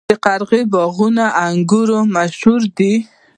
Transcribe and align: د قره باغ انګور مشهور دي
د 0.09 0.11
قره 0.23 0.59
باغ 0.71 0.97
انګور 1.45 1.89
مشهور 2.15 2.61
دي 2.77 2.93